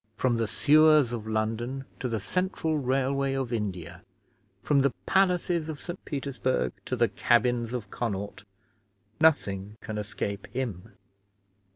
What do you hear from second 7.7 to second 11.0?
of Connaught, nothing can escape him.